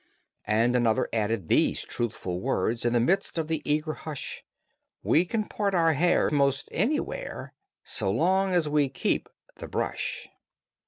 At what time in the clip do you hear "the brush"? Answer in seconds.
9.57-10.27